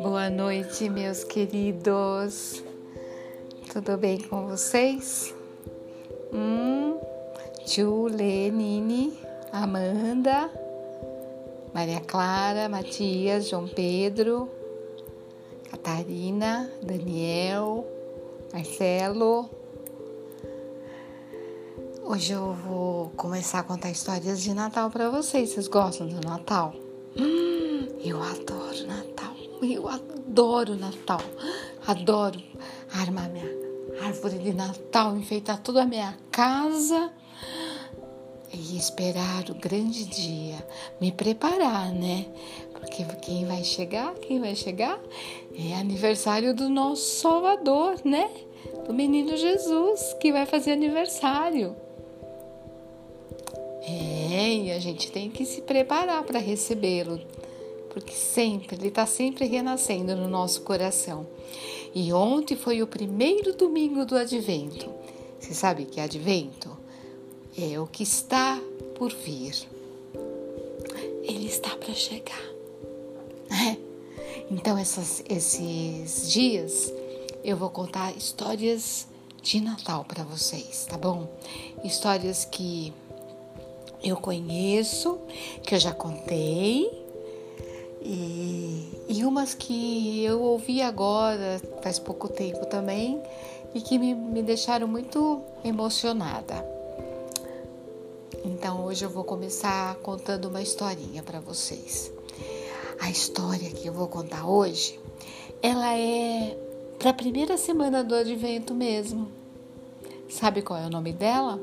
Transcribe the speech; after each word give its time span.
Boa 0.00 0.30
noite, 0.30 0.88
meus 0.88 1.24
queridos. 1.24 2.64
Tudo 3.70 3.98
bem 3.98 4.18
com 4.18 4.46
vocês? 4.46 5.34
Hum, 6.32 6.98
Tio 7.66 8.06
Lenine, 8.06 9.18
Amanda, 9.52 10.50
Maria 11.74 12.00
Clara, 12.00 12.68
Matias, 12.68 13.48
João 13.48 13.68
Pedro, 13.68 14.48
Catarina, 15.70 16.70
Daniel, 16.82 17.86
Marcelo. 18.52 19.61
Hoje 22.12 22.34
eu 22.34 22.52
vou 22.52 23.08
começar 23.16 23.60
a 23.60 23.62
contar 23.62 23.90
histórias 23.90 24.42
de 24.42 24.52
Natal 24.52 24.90
para 24.90 25.08
vocês. 25.08 25.48
Vocês 25.48 25.66
gostam 25.66 26.06
do 26.06 26.20
Natal? 26.20 26.74
Hum, 27.16 27.88
eu 28.04 28.22
adoro 28.22 28.86
Natal. 28.86 29.34
Eu 29.62 29.88
adoro 29.88 30.76
Natal. 30.76 31.22
Adoro 31.86 32.38
armar 32.92 33.30
minha 33.30 33.48
árvore 34.04 34.36
de 34.40 34.52
Natal, 34.52 35.16
enfeitar 35.16 35.62
toda 35.62 35.84
a 35.84 35.86
minha 35.86 36.14
casa 36.30 37.10
e 38.52 38.76
esperar 38.76 39.48
o 39.48 39.54
grande 39.54 40.04
dia, 40.04 40.62
me 41.00 41.12
preparar, 41.12 41.90
né? 41.92 42.26
Porque 42.74 43.06
quem 43.22 43.46
vai 43.46 43.64
chegar, 43.64 44.12
quem 44.16 44.38
vai 44.38 44.54
chegar 44.54 45.00
é 45.58 45.76
aniversário 45.76 46.54
do 46.54 46.68
nosso 46.68 47.22
Salvador, 47.22 47.94
né? 48.04 48.30
Do 48.86 48.92
menino 48.92 49.34
Jesus, 49.34 50.14
que 50.20 50.30
vai 50.30 50.44
fazer 50.44 50.72
aniversário. 50.72 51.74
É, 53.82 54.54
e 54.54 54.70
a 54.70 54.78
gente 54.78 55.10
tem 55.10 55.30
que 55.30 55.44
se 55.44 55.60
preparar 55.62 56.22
para 56.22 56.38
recebê-lo, 56.38 57.20
porque 57.90 58.12
sempre, 58.12 58.76
ele 58.76 58.88
está 58.88 59.06
sempre 59.06 59.44
renascendo 59.46 60.14
no 60.14 60.28
nosso 60.28 60.62
coração. 60.62 61.26
E 61.94 62.12
ontem 62.12 62.56
foi 62.56 62.82
o 62.82 62.86
primeiro 62.86 63.54
domingo 63.54 64.06
do 64.06 64.16
advento. 64.16 64.88
Você 65.38 65.52
sabe 65.52 65.84
que 65.84 66.00
advento? 66.00 66.82
é 67.56 67.78
o 67.78 67.86
que 67.86 68.02
está 68.02 68.60
por 68.96 69.12
vir. 69.12 69.54
Ele 71.22 71.46
está 71.46 71.70
para 71.76 71.94
chegar. 71.94 72.42
É. 73.50 73.76
Então, 74.50 74.76
essas, 74.76 75.22
esses 75.28 76.30
dias 76.30 76.92
eu 77.44 77.56
vou 77.56 77.70
contar 77.70 78.16
histórias 78.16 79.06
de 79.42 79.60
Natal 79.60 80.04
para 80.04 80.24
vocês, 80.24 80.86
tá 80.88 80.96
bom? 80.96 81.28
Histórias 81.84 82.44
que 82.44 82.92
eu 84.02 84.16
conheço, 84.16 85.18
que 85.62 85.74
eu 85.74 85.78
já 85.78 85.92
contei, 85.92 87.02
e, 88.00 88.88
e 89.08 89.24
umas 89.24 89.54
que 89.54 90.24
eu 90.24 90.42
ouvi 90.42 90.82
agora, 90.82 91.60
faz 91.82 91.98
pouco 91.98 92.28
tempo 92.28 92.66
também, 92.66 93.22
e 93.74 93.80
que 93.80 93.98
me, 93.98 94.14
me 94.14 94.42
deixaram 94.42 94.86
muito 94.86 95.40
emocionada. 95.64 96.66
Então 98.44 98.84
hoje 98.84 99.04
eu 99.04 99.10
vou 99.10 99.22
começar 99.22 99.94
contando 99.96 100.46
uma 100.46 100.60
historinha 100.60 101.22
para 101.22 101.38
vocês. 101.40 102.12
A 103.00 103.08
história 103.08 103.70
que 103.70 103.86
eu 103.86 103.92
vou 103.92 104.08
contar 104.08 104.46
hoje, 104.46 104.98
ela 105.62 105.96
é 105.96 106.56
para 106.98 107.10
a 107.10 107.14
primeira 107.14 107.56
semana 107.56 108.02
do 108.02 108.14
Advento 108.14 108.74
mesmo. 108.74 109.28
Sabe 110.28 110.62
qual 110.62 110.78
é 110.78 110.86
o 110.86 110.90
nome 110.90 111.12
dela? 111.12 111.60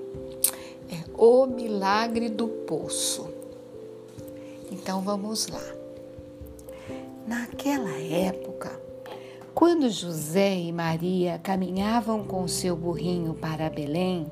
É 0.89 1.03
O 1.17 1.45
Milagre 1.45 2.29
do 2.29 2.47
Poço. 2.47 3.29
Então 4.71 5.01
vamos 5.01 5.47
lá. 5.47 5.63
Naquela 7.27 7.95
época, 8.01 8.79
quando 9.53 9.89
José 9.89 10.55
e 10.55 10.71
Maria 10.71 11.39
caminhavam 11.43 12.23
com 12.23 12.47
seu 12.47 12.75
burrinho 12.75 13.33
para 13.33 13.69
Belém, 13.69 14.25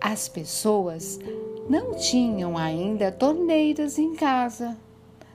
as 0.00 0.28
pessoas 0.28 1.18
não 1.68 1.94
tinham 1.94 2.56
ainda 2.56 3.10
torneiras 3.10 3.98
em 3.98 4.14
casa, 4.14 4.76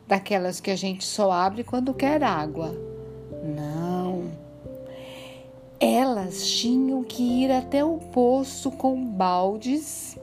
daquelas 0.08 0.60
que 0.60 0.72
a 0.72 0.76
gente 0.76 1.04
só 1.04 1.32
abre 1.32 1.64
quando 1.64 1.94
quer 1.94 2.24
água. 2.24 2.93
Elas 6.34 6.50
tinham 6.50 7.04
que 7.04 7.22
ir 7.22 7.52
até 7.52 7.86
o 7.86 8.00
poço 8.00 8.72
com 8.72 9.06
baldes 9.06 10.18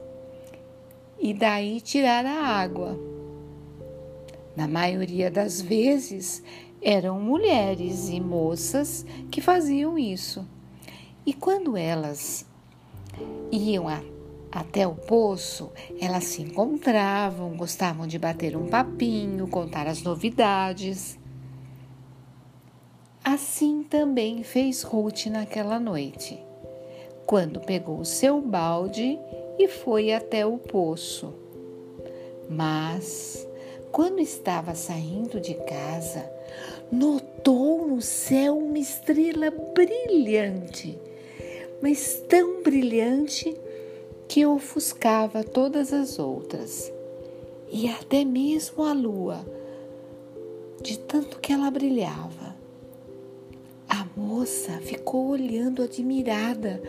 e 1.17 1.33
daí 1.33 1.79
tirar 1.79 2.25
a 2.25 2.47
água. 2.47 2.99
Na 4.53 4.67
maioria 4.67 5.31
das 5.31 5.61
vezes, 5.61 6.43
eram 6.81 7.21
mulheres 7.21 8.09
e 8.09 8.19
moças 8.19 9.05
que 9.31 9.39
faziam 9.39 9.97
isso. 9.97 10.45
E 11.25 11.33
quando 11.33 11.77
elas 11.77 12.45
iam 13.49 13.85
até 14.51 14.85
o 14.85 14.95
poço, 14.95 15.71
elas 15.97 16.25
se 16.25 16.41
encontravam, 16.41 17.55
gostavam 17.55 18.05
de 18.05 18.19
bater 18.19 18.57
um 18.57 18.67
papinho, 18.67 19.47
contar 19.47 19.87
as 19.87 20.03
novidades. 20.03 21.20
Assim 23.23 23.83
também 23.83 24.41
fez 24.41 24.81
Ruth 24.81 25.27
naquela 25.27 25.79
noite, 25.79 26.43
quando 27.27 27.59
pegou 27.59 27.99
o 27.99 28.05
seu 28.05 28.41
balde 28.41 29.19
e 29.59 29.67
foi 29.67 30.11
até 30.11 30.43
o 30.43 30.57
poço. 30.57 31.31
Mas, 32.49 33.47
quando 33.91 34.19
estava 34.19 34.73
saindo 34.73 35.39
de 35.39 35.53
casa, 35.53 36.27
notou 36.91 37.87
no 37.87 38.01
céu 38.01 38.57
uma 38.57 38.79
estrela 38.79 39.51
brilhante, 39.51 40.97
mas 41.79 42.23
tão 42.27 42.63
brilhante 42.63 43.55
que 44.27 44.43
ofuscava 44.47 45.43
todas 45.43 45.93
as 45.93 46.17
outras, 46.17 46.91
e 47.71 47.87
até 47.87 48.25
mesmo 48.25 48.83
a 48.83 48.93
lua, 48.93 49.45
de 50.81 50.97
tanto 50.97 51.39
que 51.39 51.53
ela 51.53 51.69
brilhava. 51.69 52.40
Moça 54.21 54.73
ficou 54.81 55.29
olhando 55.29 55.81
admirada, 55.81 56.79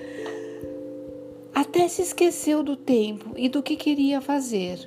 até 1.55 1.89
se 1.89 2.03
esqueceu 2.03 2.63
do 2.63 2.77
tempo 2.77 3.33
e 3.37 3.49
do 3.49 3.63
que 3.63 3.75
queria 3.75 4.21
fazer. 4.21 4.87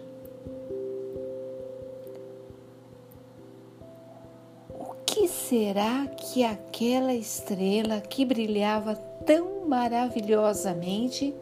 O 4.70 4.94
que 5.04 5.28
será 5.28 6.06
que 6.06 6.44
aquela 6.44 7.16
estrela 7.16 8.00
que 8.00 8.24
brilhava 8.24 8.94
tão 9.26 9.68
maravilhosamente 9.68 11.34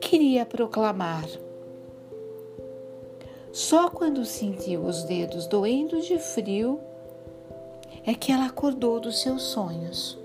queria 0.00 0.46
proclamar. 0.46 1.26
Só 3.52 3.90
quando 3.90 4.24
sentiu 4.24 4.84
os 4.84 5.02
dedos 5.02 5.48
doendo 5.48 6.00
de 6.00 6.20
frio 6.20 6.78
é 8.06 8.14
que 8.14 8.30
ela 8.30 8.46
acordou 8.46 9.00
dos 9.00 9.20
seus 9.20 9.42
sonhos 9.42 10.24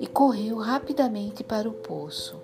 e 0.00 0.06
correu 0.06 0.56
rapidamente 0.56 1.44
para 1.44 1.68
o 1.68 1.72
poço. 1.72 2.36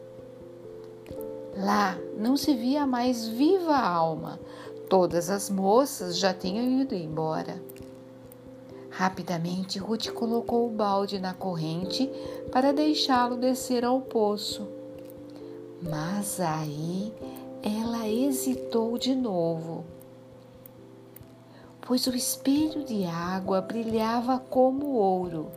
Lá 1.57 1.99
não 2.19 2.37
se 2.37 2.55
via 2.55 2.87
mais 2.87 3.27
viva 3.27 3.75
alma, 3.75 4.39
todas 4.91 5.31
as 5.31 5.49
moças 5.49 6.19
já 6.19 6.35
tinham 6.35 6.83
ido 6.83 6.95
embora. 6.95 7.61
Rapidamente, 8.91 9.79
Ruth 9.79 10.11
colocou 10.11 10.67
o 10.67 10.71
balde 10.71 11.19
na 11.19 11.33
corrente 11.33 12.11
para 12.53 12.75
deixá-lo 12.75 13.37
descer 13.37 13.87
ao 13.87 14.03
poço. 14.03 14.69
Mas 15.83 16.39
aí 16.41 17.13
ela 17.63 18.07
hesitou 18.07 18.99
de 18.99 19.15
novo, 19.15 19.85
pois 21.81 22.07
o 22.07 22.15
espelho 22.15 22.85
de 22.85 23.05
água 23.05 23.63
brilhava 23.63 24.39
como 24.39 24.93
ouro 24.93 25.51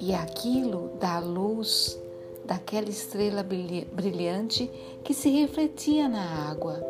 e 0.00 0.14
aquilo 0.14 0.90
da 1.00 1.18
luz 1.18 1.98
daquela 2.44 2.88
estrela 2.88 3.42
brilhante 3.42 4.70
que 5.02 5.12
se 5.12 5.28
refletia 5.30 6.08
na 6.08 6.48
água. 6.48 6.80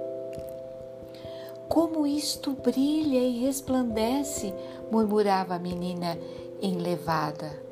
Como 1.68 2.06
isto 2.06 2.52
brilha 2.52 3.18
e 3.18 3.40
resplandece, 3.40 4.54
murmurava 4.90 5.54
a 5.54 5.58
menina 5.58 6.18
enlevada. 6.60 7.62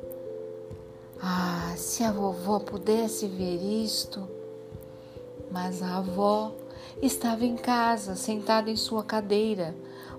Ah, 1.21 1.73
se 1.77 2.03
a 2.03 2.11
vovó 2.11 2.59
pudesse 2.59 3.27
ver 3.27 3.61
isto! 3.83 4.27
Mas 5.49 5.81
a 5.81 5.97
avó 5.97 6.51
estava 7.01 7.45
em 7.45 7.55
casa, 7.55 8.15
sentada 8.15 8.69
em 8.69 8.75
sua 8.75 9.03
cadeira, 9.03 9.73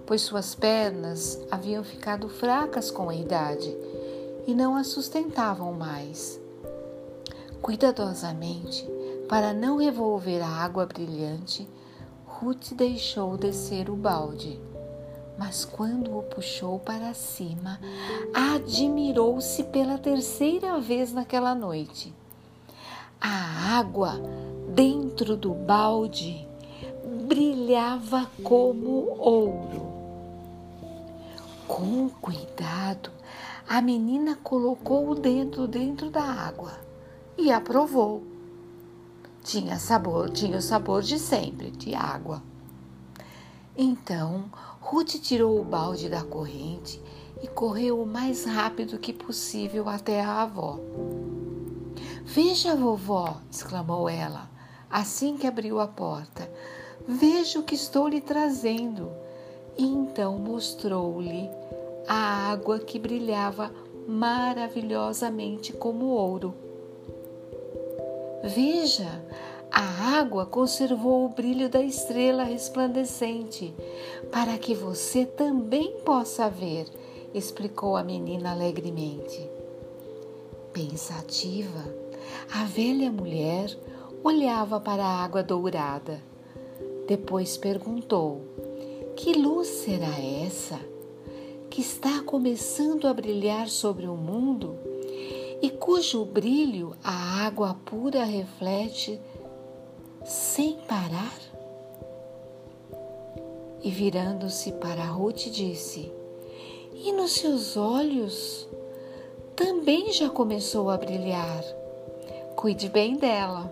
pois 0.06 0.22
suas 0.22 0.54
pernas 0.54 1.38
haviam 1.50 1.84
ficado 1.84 2.28
fracas 2.28 2.90
com 2.90 3.10
a 3.10 3.14
idade 3.14 3.76
e 4.46 4.54
não 4.54 4.76
a 4.76 4.84
sustentavam 4.84 5.72
mais. 5.72 6.40
Cuidadosamente, 7.60 8.88
para 9.28 9.52
não 9.52 9.78
revolver 9.78 10.42
a 10.42 10.48
água 10.48 10.86
brilhante, 10.86 11.68
Ruth 12.26 12.72
deixou 12.74 13.36
descer 13.36 13.90
o 13.90 13.96
balde, 13.96 14.60
mas 15.38 15.64
quando 15.64 16.16
o 16.16 16.22
puxou 16.22 16.78
para 16.78 17.12
cima, 17.14 17.80
admirou-se 18.32 19.64
pela 19.64 19.98
terceira 19.98 20.78
vez 20.78 21.12
naquela 21.12 21.54
noite. 21.54 22.14
A 23.20 23.78
água 23.78 24.20
dentro 24.74 25.36
do 25.36 25.52
balde 25.52 26.46
brilhava 27.26 28.30
como 28.42 29.16
ouro. 29.18 29.86
Com 31.66 32.08
cuidado, 32.20 33.10
a 33.68 33.82
menina 33.82 34.36
colocou 34.42 35.10
o 35.10 35.14
dedo 35.14 35.66
dentro 35.66 36.08
da 36.08 36.22
água 36.22 36.72
e 37.36 37.50
aprovou. 37.50 38.22
Tinha 39.42 39.78
sabor, 39.78 40.30
tinha 40.30 40.58
o 40.58 40.62
sabor 40.62 41.02
de 41.02 41.18
sempre, 41.18 41.70
de 41.72 41.94
água. 41.94 42.42
Então, 43.76 44.44
Ruth 44.80 45.16
tirou 45.20 45.60
o 45.60 45.64
balde 45.64 46.08
da 46.08 46.22
corrente 46.22 47.02
e 47.42 47.48
correu 47.48 48.00
o 48.00 48.06
mais 48.06 48.44
rápido 48.44 48.98
que 48.98 49.12
possível 49.12 49.88
até 49.88 50.20
a 50.20 50.42
avó. 50.42 50.78
Veja, 52.24 52.74
vovó, 52.74 53.40
exclamou 53.50 54.08
ela, 54.08 54.48
assim 54.90 55.36
que 55.36 55.46
abriu 55.46 55.80
a 55.80 55.88
porta. 55.88 56.50
Veja 57.06 57.58
o 57.58 57.62
que 57.62 57.74
estou 57.74 58.08
lhe 58.08 58.20
trazendo. 58.20 59.10
E 59.76 59.84
então 59.84 60.38
mostrou-lhe 60.38 61.50
a 62.06 62.50
água 62.50 62.78
que 62.78 62.98
brilhava 62.98 63.72
maravilhosamente 64.06 65.72
como 65.72 66.06
ouro. 66.06 66.54
Veja, 68.44 69.22
a 69.70 70.18
água 70.18 70.46
conservou 70.46 71.24
o 71.26 71.28
brilho 71.28 71.68
da 71.68 71.82
estrela 71.82 72.44
resplandecente, 72.44 73.74
para 74.30 74.56
que 74.56 74.74
você 74.74 75.26
também 75.26 75.98
possa 76.04 76.48
ver, 76.48 76.86
explicou 77.34 77.96
a 77.96 78.04
menina 78.04 78.52
alegremente. 78.52 79.50
Pensativa, 80.72 81.84
a 82.52 82.64
velha 82.64 83.10
mulher 83.10 83.76
olhava 84.22 84.78
para 84.78 85.04
a 85.04 85.24
água 85.24 85.42
dourada. 85.42 86.22
Depois 87.06 87.56
perguntou: 87.56 88.42
Que 89.16 89.32
luz 89.32 89.68
será 89.68 90.20
essa? 90.20 90.78
Que 91.76 91.82
está 91.82 92.22
começando 92.22 93.06
a 93.06 93.12
brilhar 93.12 93.68
sobre 93.68 94.06
o 94.06 94.16
mundo 94.16 94.78
e 95.60 95.68
cujo 95.68 96.24
brilho 96.24 96.96
a 97.04 97.44
água 97.44 97.76
pura 97.84 98.24
reflete 98.24 99.20
sem 100.24 100.78
parar? 100.88 101.38
E 103.82 103.90
virando-se 103.90 104.72
para 104.72 105.04
Ruth, 105.04 105.50
disse: 105.50 106.10
E 106.94 107.12
nos 107.12 107.32
seus 107.32 107.76
olhos 107.76 108.66
também 109.54 110.10
já 110.14 110.30
começou 110.30 110.88
a 110.88 110.96
brilhar. 110.96 111.62
Cuide 112.56 112.88
bem 112.88 113.16
dela. 113.16 113.70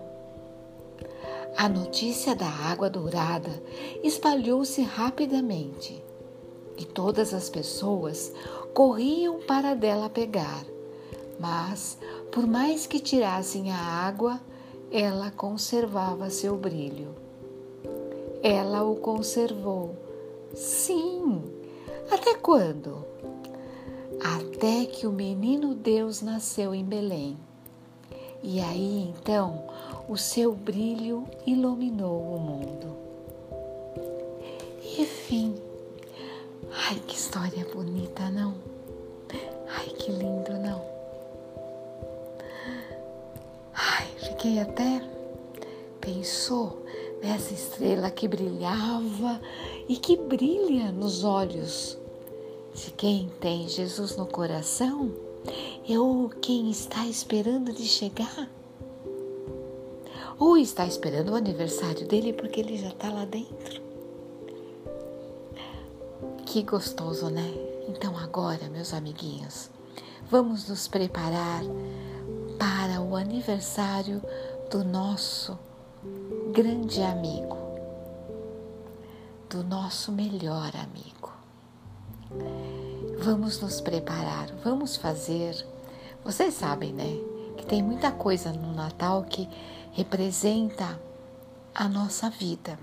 A 1.57 1.71
notícia 1.71 2.37
da 2.37 2.51
água 2.51 2.91
dourada 2.91 3.63
espalhou-se 4.03 4.83
rapidamente 4.83 6.05
e 6.77 6.85
todas 6.85 7.33
as 7.33 7.49
pessoas 7.49 8.33
corriam 8.73 9.41
para 9.41 9.75
dela 9.75 10.09
pegar. 10.09 10.65
Mas, 11.39 11.99
por 12.31 12.47
mais 12.47 12.87
que 12.87 13.01
tirassem 13.01 13.71
a 13.71 13.77
água, 13.77 14.41
ela 14.91 15.31
conservava 15.31 16.31
seu 16.31 16.57
brilho. 16.57 17.15
Ela 18.43 18.85
o 18.85 18.97
conservou. 18.97 19.97
Sim. 20.55 21.43
Até 22.11 22.35
quando? 22.35 23.05
Até 24.23 24.87
que 24.87 25.07
o 25.07 25.13
menino 25.13 25.75
Deus 25.75 26.23
nasceu 26.23 26.75
em 26.75 26.85
Belém. 26.85 27.37
E 28.43 28.61
aí 28.61 29.09
então 29.09 29.65
o 30.09 30.17
seu 30.17 30.53
brilho 30.53 31.25
iluminou 31.47 32.21
o 32.21 32.39
mundo. 32.39 33.04
História 37.35 37.67
bonita, 37.75 38.31
não? 38.31 38.55
Ai, 39.69 39.87
que 39.87 40.13
lindo, 40.13 40.53
não? 40.53 40.81
Ai, 43.75 44.07
fiquei 44.19 44.61
até. 44.61 45.03
Pensou 46.01 46.87
nessa 47.21 47.53
estrela 47.53 48.09
que 48.09 48.29
brilhava 48.29 49.41
e 49.89 49.97
que 49.97 50.17
brilha 50.17 50.93
nos 50.93 51.25
olhos 51.25 51.99
de 52.73 52.93
quem 52.93 53.29
tem 53.41 53.69
Jesus 53.69 54.17
no 54.17 54.27
coração 54.27 55.11
ou 55.89 56.29
quem 56.29 56.71
está 56.71 57.05
esperando 57.05 57.73
de 57.73 57.85
chegar? 57.85 58.49
Ou 60.39 60.57
está 60.57 60.87
esperando 60.87 61.31
o 61.31 61.35
aniversário 61.35 62.07
dele 62.07 62.33
porque 62.33 62.61
ele 62.61 62.79
já 62.79 62.91
está 62.91 63.11
lá 63.11 63.25
dentro? 63.25 63.84
Que 66.55 66.63
gostoso, 66.63 67.31
né? 67.31 67.53
Então, 67.89 68.17
agora, 68.17 68.69
meus 68.69 68.95
amiguinhos, 68.95 69.69
vamos 70.31 70.69
nos 70.69 70.87
preparar 70.87 71.63
para 72.57 73.01
o 73.01 73.17
aniversário 73.17 74.23
do 74.71 74.85
nosso 74.85 75.59
grande 76.53 77.03
amigo, 77.03 77.57
do 79.51 79.65
nosso 79.65 80.13
melhor 80.13 80.71
amigo. 80.77 81.33
Vamos 83.19 83.61
nos 83.61 83.81
preparar, 83.81 84.47
vamos 84.63 84.97
fazer. 84.97 85.57
Vocês 86.25 86.55
sabem, 86.55 86.93
né? 86.93 87.19
Que 87.57 87.67
tem 87.67 87.83
muita 87.83 88.13
coisa 88.13 88.53
no 88.53 88.73
Natal 88.73 89.25
que 89.25 89.49
representa 89.91 91.01
a 91.75 91.89
nossa 91.89 92.31
vida 92.31 92.79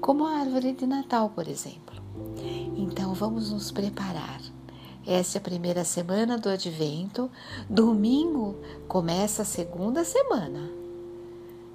como 0.00 0.26
a 0.26 0.38
árvore 0.38 0.72
de 0.72 0.86
Natal, 0.86 1.30
por 1.30 1.46
exemplo. 1.46 2.00
Então 2.76 3.14
vamos 3.14 3.50
nos 3.50 3.70
preparar. 3.70 4.40
Essa 5.06 5.38
é 5.38 5.40
a 5.40 5.42
primeira 5.42 5.84
semana 5.84 6.38
do 6.38 6.48
Advento. 6.48 7.30
Domingo 7.68 8.56
começa 8.86 9.42
a 9.42 9.44
segunda 9.44 10.04
semana. 10.04 10.70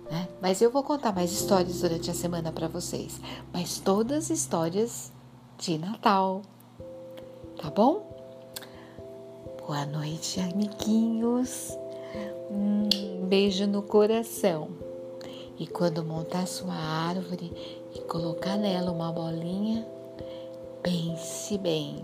Né? 0.10 0.27
Mas 0.42 0.62
eu 0.62 0.69
vou 0.69 0.83
contar 0.83 1.12
mais 1.13 1.31
histórias 1.31 1.81
durante 1.81 2.12
a 2.12 2.13
semana 2.13 2.51
para 2.51 2.68
vocês. 2.68 3.19
Mas 3.52 3.80
todas 3.80 4.30
histórias 4.30 5.11
de 5.57 5.78
Natal. 5.78 6.42
Tá 7.61 7.69
bom? 7.69 8.16
Boa 9.66 9.85
noite, 9.85 10.40
amiguinhos. 10.40 11.76
Um 12.52 13.26
beijo 13.26 13.66
no 13.66 13.81
coração. 13.81 14.69
E 15.57 15.66
quando 15.66 16.04
montar 16.04 16.45
sua 16.45 16.76
árvore 16.76 17.52
e 17.95 17.99
colocar 18.02 18.57
nela 18.57 18.92
uma 18.92 19.11
bolinha, 19.11 19.87
pense 20.83 21.57
bem. 21.57 22.04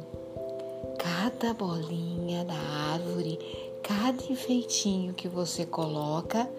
Cada 0.98 1.54
bolinha 1.54 2.46
da 2.46 2.56
árvore, 2.94 3.38
cada 3.84 4.24
enfeitinho 4.32 5.14
que 5.14 5.28
você 5.28 5.66
coloca, 5.66 6.50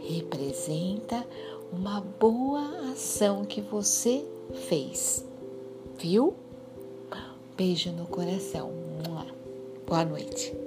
representa 0.00 1.24
uma 1.72 2.00
boa 2.00 2.90
ação 2.92 3.44
que 3.44 3.60
você 3.60 4.24
fez. 4.68 5.24
Viu? 5.96 6.34
Beijo 7.56 7.92
no 7.92 8.06
coração. 8.06 8.72
Boa 9.86 10.04
noite. 10.04 10.61